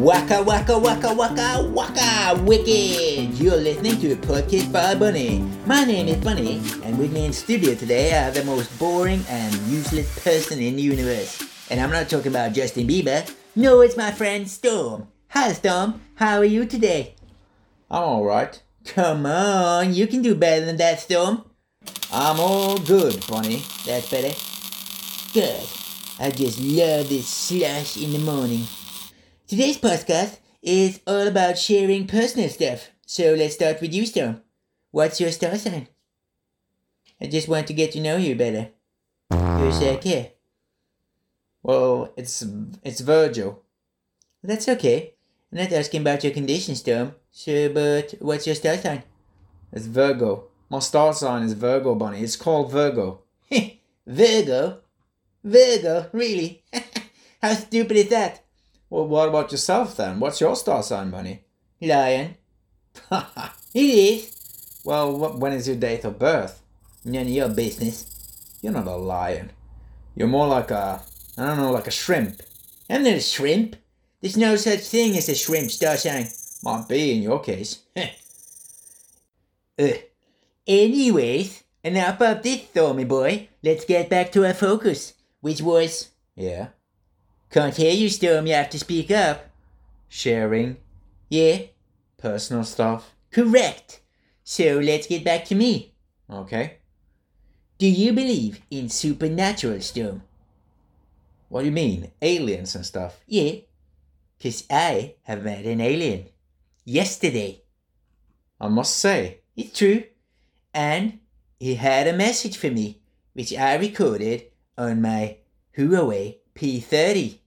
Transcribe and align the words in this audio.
Waka 0.00 0.42
waka 0.42 0.78
waka 0.78 1.12
waka 1.12 1.62
waka 1.70 2.34
wicked! 2.44 3.38
You're 3.38 3.56
listening 3.56 4.00
to 4.00 4.16
podcast 4.16 4.72
by 4.72 4.94
Bunny. 4.94 5.44
My 5.66 5.84
name 5.84 6.08
is 6.08 6.16
Bunny, 6.16 6.60
and 6.82 6.98
with 6.98 7.12
me 7.12 7.26
in 7.26 7.32
studio 7.32 7.74
today 7.74 8.08
have 8.08 8.34
the 8.34 8.44
most 8.44 8.76
boring 8.78 9.22
and 9.28 9.54
useless 9.68 10.08
person 10.24 10.60
in 10.60 10.76
the 10.76 10.82
universe. 10.82 11.44
And 11.70 11.78
I'm 11.78 11.90
not 11.90 12.08
talking 12.08 12.32
about 12.32 12.52
Justin 12.52 12.88
Bieber. 12.88 13.30
No, 13.54 13.80
it's 13.82 13.96
my 13.96 14.10
friend 14.10 14.48
Storm. 14.48 15.08
Hi 15.28 15.52
Storm, 15.52 16.00
how 16.16 16.38
are 16.38 16.44
you 16.44 16.64
today? 16.64 17.14
I'm 17.90 18.02
alright. 18.02 18.62
Come 18.86 19.26
on, 19.26 19.92
you 19.94 20.06
can 20.06 20.22
do 20.22 20.34
better 20.34 20.64
than 20.64 20.78
that, 20.78 21.00
Storm. 21.00 21.44
I'm 22.12 22.40
all 22.40 22.78
good, 22.78 23.24
Bunny. 23.28 23.62
That's 23.86 24.10
better. 24.10 24.34
Good. 25.34 25.68
I 26.18 26.30
just 26.30 26.60
love 26.60 27.08
this 27.08 27.28
slush 27.28 27.96
in 27.96 28.12
the 28.12 28.18
morning. 28.18 28.64
Today's 29.52 29.76
podcast 29.76 30.38
is 30.62 31.00
all 31.06 31.28
about 31.28 31.58
sharing 31.58 32.06
personal 32.06 32.48
stuff. 32.48 32.88
So 33.04 33.34
let's 33.34 33.52
start 33.52 33.82
with 33.82 33.92
you, 33.92 34.06
Storm. 34.06 34.40
What's 34.92 35.20
your 35.20 35.30
star 35.30 35.58
sign? 35.58 35.88
I 37.20 37.26
just 37.26 37.48
want 37.48 37.66
to 37.66 37.74
get 37.74 37.92
to 37.92 38.00
know 38.00 38.16
you 38.16 38.34
better. 38.34 38.70
Who's 39.30 39.78
that 39.80 40.00
kid? 40.00 40.32
Well, 41.62 42.14
it's 42.16 42.42
it's 42.82 43.00
Virgil. 43.00 43.62
That's 44.42 44.70
okay. 44.70 45.12
I'm 45.52 45.58
not 45.58 45.72
asking 45.72 46.00
about 46.00 46.24
your 46.24 46.32
condition, 46.32 46.74
Storm. 46.74 47.14
So, 47.30 47.68
but 47.68 48.14
what's 48.20 48.46
your 48.46 48.56
star 48.56 48.78
sign? 48.78 49.02
It's 49.70 49.84
Virgo. 49.84 50.44
My 50.70 50.78
star 50.78 51.12
sign 51.12 51.42
is 51.42 51.52
Virgo, 51.52 51.94
Bunny. 51.94 52.22
It's 52.22 52.36
called 52.36 52.72
Virgo. 52.72 53.20
Virgo? 54.06 54.80
Virgo? 55.44 56.08
Really? 56.14 56.64
How 57.42 57.52
stupid 57.52 57.98
is 57.98 58.08
that? 58.08 58.42
Well, 58.92 59.06
what 59.06 59.30
about 59.30 59.50
yourself 59.50 59.96
then? 59.96 60.20
What's 60.20 60.38
your 60.38 60.54
star 60.54 60.82
sign, 60.82 61.10
Bunny? 61.10 61.44
Lion. 61.80 62.34
it 63.10 63.24
is. 63.74 64.82
Well, 64.84 65.16
what, 65.16 65.38
when 65.38 65.54
is 65.54 65.66
your 65.66 65.78
date 65.78 66.04
of 66.04 66.18
birth? 66.18 66.62
None 67.02 67.22
of 67.22 67.28
your 67.28 67.48
business. 67.48 68.04
You're 68.60 68.74
not 68.74 68.86
a 68.86 68.96
lion. 68.96 69.52
You're 70.14 70.28
more 70.28 70.46
like 70.46 70.70
a, 70.70 71.00
I 71.38 71.46
don't 71.46 71.56
know, 71.56 71.70
like 71.70 71.86
a 71.86 71.90
shrimp. 71.90 72.42
I'm 72.90 73.04
not 73.04 73.14
a 73.14 73.20
shrimp. 73.20 73.76
There's 74.20 74.36
no 74.36 74.56
such 74.56 74.80
thing 74.80 75.16
as 75.16 75.30
a 75.30 75.34
shrimp 75.36 75.70
star 75.70 75.96
sign. 75.96 76.26
Might 76.62 76.86
be 76.86 77.16
in 77.16 77.22
your 77.22 77.40
case. 77.40 77.78
uh, 77.96 78.08
anyways, 80.66 81.64
enough 81.82 82.20
of 82.20 82.42
this, 82.42 82.64
Stormy 82.64 83.04
boy. 83.04 83.48
Let's 83.62 83.86
get 83.86 84.10
back 84.10 84.32
to 84.32 84.44
our 84.44 84.52
focus, 84.52 85.14
which 85.40 85.62
was. 85.62 86.10
Yeah. 86.36 86.68
Can't 87.52 87.76
hear 87.76 87.92
you, 87.92 88.08
Storm. 88.08 88.46
You 88.46 88.54
have 88.54 88.70
to 88.70 88.78
speak 88.78 89.10
up. 89.10 89.50
Sharing. 90.08 90.78
Yeah. 91.28 91.64
Personal 92.16 92.64
stuff. 92.64 93.14
Correct. 93.30 94.00
So 94.42 94.78
let's 94.78 95.06
get 95.06 95.22
back 95.22 95.44
to 95.46 95.54
me. 95.54 95.92
Okay. 96.30 96.78
Do 97.76 97.86
you 97.86 98.14
believe 98.14 98.62
in 98.70 98.88
supernatural, 98.88 99.82
Storm? 99.82 100.22
What 101.50 101.60
do 101.60 101.66
you 101.66 101.72
mean? 101.72 102.10
Aliens 102.22 102.74
and 102.74 102.86
stuff? 102.86 103.20
Yeah. 103.26 103.56
Because 104.38 104.64
I 104.70 105.16
have 105.24 105.44
met 105.44 105.66
an 105.66 105.82
alien. 105.82 106.28
Yesterday. 106.86 107.64
I 108.58 108.68
must 108.68 108.96
say. 108.96 109.40
It's 109.56 109.78
true. 109.78 110.04
And 110.72 111.18
he 111.60 111.74
had 111.74 112.08
a 112.08 112.16
message 112.16 112.56
for 112.56 112.70
me, 112.70 113.02
which 113.34 113.54
I 113.54 113.74
recorded 113.74 114.44
on 114.78 115.02
my 115.02 115.36
Huawei 115.76 116.36
P30. 116.54 117.40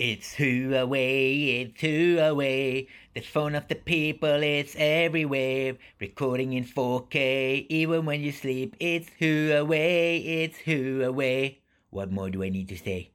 It's 0.00 0.36
Huawei, 0.36 1.60
it's 1.60 1.82
Huawei. 1.82 2.88
The 3.14 3.20
phone 3.20 3.54
of 3.54 3.68
the 3.68 3.74
people, 3.74 4.42
it's 4.42 4.74
everywhere. 4.78 5.76
Recording 6.00 6.54
in 6.54 6.64
4K, 6.64 7.66
even 7.68 8.06
when 8.06 8.22
you 8.22 8.32
sleep. 8.32 8.76
It's 8.80 9.10
Huawei, 9.20 10.24
it's 10.24 10.56
Huawei. 10.60 11.58
What 11.90 12.10
more 12.10 12.30
do 12.30 12.42
I 12.42 12.48
need 12.48 12.70
to 12.70 12.78
say? 12.78 13.10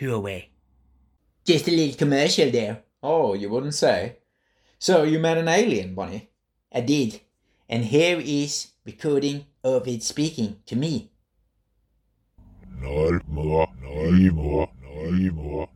Huawei? 0.00 0.46
Just 1.44 1.68
a 1.68 1.70
little 1.70 1.98
commercial 1.98 2.50
there. 2.50 2.82
Oh, 3.02 3.34
you 3.34 3.50
wouldn't 3.50 3.74
say. 3.74 4.16
So 4.78 5.02
you 5.02 5.18
met 5.18 5.36
an 5.36 5.48
alien, 5.48 5.94
Bonnie? 5.94 6.30
I 6.72 6.80
did. 6.80 7.20
And 7.68 7.84
here 7.84 8.18
is 8.18 8.68
recording 8.86 9.44
of 9.62 9.86
it 9.86 10.02
speaking 10.02 10.60
to 10.64 10.76
me. 10.76 11.10
Nalma, 12.80 13.68
Nalma, 13.82 14.70
Nalma, 14.82 15.68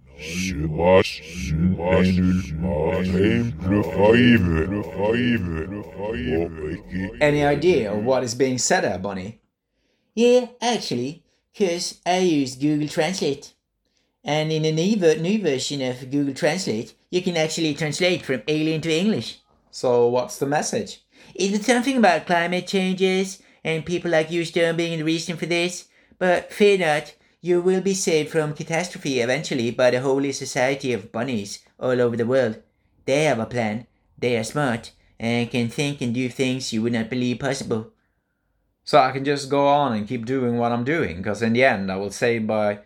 Any 7.20 7.44
idea 7.44 7.92
of 7.92 8.02
what 8.02 8.24
is 8.24 8.34
being 8.34 8.56
said 8.56 8.84
there, 8.84 8.98
Bunny? 8.98 9.40
Yeah, 10.14 10.46
actually, 10.62 11.22
because 11.52 12.00
I 12.06 12.18
use 12.18 12.56
Google 12.56 12.88
Translate. 12.88 13.52
And 14.24 14.50
in 14.50 14.64
a 14.64 14.72
new, 14.72 14.96
new 14.96 15.42
version 15.42 15.82
of 15.82 16.10
Google 16.10 16.32
Translate, 16.32 16.94
you 17.10 17.20
can 17.20 17.36
actually 17.36 17.74
translate 17.74 18.24
from 18.24 18.42
alien 18.48 18.80
to 18.80 18.90
English. 18.92 19.40
So 19.70 20.08
what's 20.08 20.38
the 20.38 20.46
message? 20.46 21.04
Is 21.34 21.52
it 21.52 21.64
something 21.64 21.98
about 21.98 22.26
climate 22.26 22.66
changes 22.66 23.42
and 23.62 23.84
people 23.84 24.10
like 24.10 24.30
you, 24.30 24.46
Stone, 24.46 24.76
being 24.76 24.98
the 24.98 25.04
reason 25.04 25.36
for 25.36 25.46
this? 25.46 25.88
But 26.18 26.50
fear 26.52 26.78
not, 26.78 27.14
you 27.46 27.60
will 27.60 27.80
be 27.80 27.94
saved 27.94 28.30
from 28.30 28.54
catastrophe 28.54 29.20
eventually 29.20 29.70
by 29.70 29.90
the 29.90 30.00
Holy 30.00 30.32
Society 30.32 30.92
of 30.92 31.12
Bunnies 31.12 31.60
all 31.78 32.00
over 32.00 32.16
the 32.16 32.26
world. 32.26 32.60
They 33.04 33.22
have 33.24 33.38
a 33.38 33.46
plan, 33.46 33.86
they 34.18 34.36
are 34.36 34.42
smart, 34.42 34.90
and 35.20 35.48
can 35.48 35.68
think 35.68 36.00
and 36.00 36.12
do 36.12 36.28
things 36.28 36.72
you 36.72 36.82
would 36.82 36.92
not 36.92 37.08
believe 37.08 37.38
possible. 37.38 37.92
So 38.82 38.98
I 38.98 39.12
can 39.12 39.24
just 39.24 39.48
go 39.48 39.68
on 39.68 39.92
and 39.92 40.08
keep 40.08 40.26
doing 40.26 40.58
what 40.58 40.72
I'm 40.72 40.82
doing, 40.82 41.18
because 41.18 41.40
in 41.40 41.52
the 41.52 41.62
end 41.62 41.90
I 41.90 41.96
will 41.96 42.10
saved 42.10 42.48
by 42.48 42.80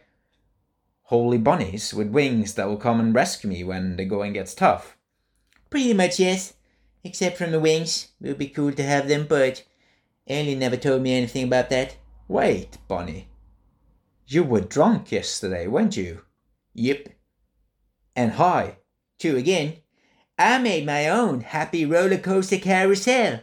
holy 1.04 1.38
bunnies 1.38 1.94
with 1.94 2.08
wings 2.08 2.54
that 2.54 2.68
will 2.68 2.76
come 2.76 3.00
and 3.00 3.14
rescue 3.14 3.48
me 3.48 3.64
when 3.64 3.96
the 3.96 4.04
going 4.04 4.34
gets 4.34 4.54
tough. 4.54 4.96
Pretty 5.70 5.94
much, 5.94 6.20
yes. 6.20 6.52
Except 7.02 7.38
from 7.38 7.50
the 7.50 7.60
wings. 7.60 8.08
It 8.20 8.28
would 8.28 8.38
be 8.38 8.48
cool 8.48 8.72
to 8.72 8.82
have 8.82 9.08
them, 9.08 9.26
but 9.26 9.64
Alien 10.28 10.58
never 10.58 10.76
told 10.76 11.00
me 11.00 11.14
anything 11.16 11.44
about 11.44 11.70
that. 11.70 11.96
Wait, 12.28 12.76
Bunny. 12.86 13.29
You 14.32 14.44
were 14.44 14.60
drunk 14.60 15.10
yesterday, 15.10 15.66
weren't 15.66 15.96
you? 15.96 16.20
Yep. 16.74 17.08
And 18.14 18.30
high. 18.30 18.76
True 19.18 19.34
again. 19.34 19.78
I 20.38 20.58
made 20.58 20.86
my 20.86 21.08
own 21.08 21.40
happy 21.40 21.84
roller 21.84 22.16
coaster 22.16 22.58
carousel. 22.58 23.40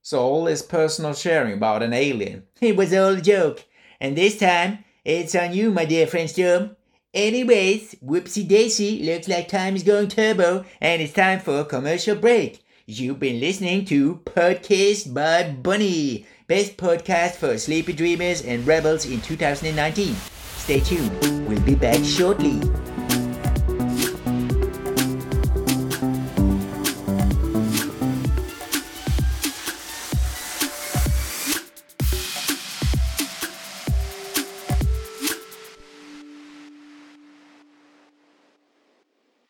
So 0.00 0.20
all 0.20 0.44
this 0.44 0.62
personal 0.62 1.12
sharing 1.12 1.52
about 1.52 1.82
an 1.82 1.92
alien. 1.92 2.44
It 2.62 2.76
was 2.76 2.94
all 2.94 3.18
a 3.18 3.20
joke. 3.20 3.66
And 4.00 4.16
this 4.16 4.38
time, 4.38 4.78
it's 5.04 5.34
on 5.34 5.52
you, 5.52 5.70
my 5.70 5.84
dear 5.84 6.06
friend 6.06 6.30
Storm. 6.30 6.76
Anyways, 7.12 7.96
whoopsie 7.96 8.48
daisy, 8.48 9.02
looks 9.02 9.28
like 9.28 9.48
time 9.48 9.76
is 9.76 9.82
going 9.82 10.08
turbo, 10.08 10.64
and 10.80 11.02
it's 11.02 11.12
time 11.12 11.40
for 11.40 11.60
a 11.60 11.66
commercial 11.66 12.16
break. 12.16 12.64
You've 13.00 13.18
been 13.18 13.40
listening 13.40 13.86
to 13.86 14.16
Podcast 14.26 15.14
by 15.14 15.44
Bunny, 15.50 16.26
best 16.46 16.76
podcast 16.76 17.36
for 17.36 17.56
sleepy 17.56 17.94
dreamers 17.94 18.42
and 18.42 18.66
rebels 18.66 19.06
in 19.06 19.22
2019. 19.22 20.14
Stay 20.56 20.80
tuned, 20.80 21.48
we'll 21.48 21.62
be 21.62 21.74
back 21.74 22.04
shortly. 22.04 22.60